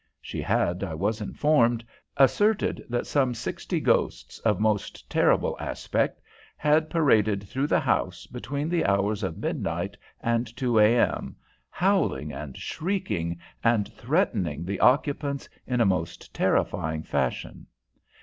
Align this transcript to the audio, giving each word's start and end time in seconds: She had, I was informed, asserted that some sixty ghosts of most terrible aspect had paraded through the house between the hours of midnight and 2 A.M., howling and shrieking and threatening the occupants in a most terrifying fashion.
She 0.19 0.41
had, 0.41 0.83
I 0.83 0.95
was 0.95 1.21
informed, 1.21 1.85
asserted 2.17 2.83
that 2.89 3.05
some 3.05 3.35
sixty 3.35 3.79
ghosts 3.79 4.39
of 4.39 4.59
most 4.59 5.07
terrible 5.11 5.55
aspect 5.59 6.19
had 6.57 6.89
paraded 6.89 7.43
through 7.47 7.67
the 7.67 7.79
house 7.81 8.25
between 8.25 8.67
the 8.67 8.83
hours 8.83 9.21
of 9.21 9.37
midnight 9.37 9.95
and 10.19 10.47
2 10.57 10.79
A.M., 10.79 11.35
howling 11.69 12.33
and 12.33 12.57
shrieking 12.57 13.37
and 13.63 13.93
threatening 13.93 14.65
the 14.65 14.79
occupants 14.79 15.47
in 15.67 15.79
a 15.79 15.85
most 15.85 16.33
terrifying 16.33 17.03
fashion. 17.03 17.67